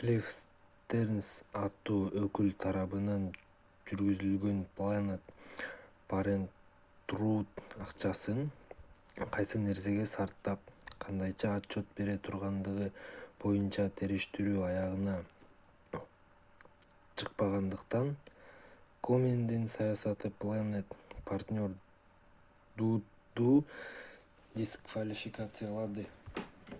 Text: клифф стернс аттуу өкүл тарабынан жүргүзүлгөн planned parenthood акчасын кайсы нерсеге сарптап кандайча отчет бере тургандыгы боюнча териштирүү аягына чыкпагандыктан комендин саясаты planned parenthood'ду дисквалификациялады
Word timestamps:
клифф 0.00 0.26
стернс 0.34 1.28
аттуу 1.60 2.02
өкүл 2.18 2.50
тарабынан 2.64 3.22
жүргүзүлгөн 3.90 4.58
planned 4.80 5.32
parenthood 6.12 7.64
акчасын 7.86 8.38
кайсы 9.36 9.60
нерсеге 9.64 10.04
сарптап 10.12 10.60
кандайча 11.06 11.50
отчет 11.62 11.90
бере 12.00 12.14
тургандыгы 12.28 12.86
боюнча 13.46 13.86
териштирүү 14.02 14.62
аягына 14.68 15.16
чыкпагандыктан 17.24 18.14
комендин 19.08 19.66
саясаты 19.76 20.32
planned 20.44 20.94
parenthood'ду 21.32 23.52
дисквалификациялады 24.62 26.06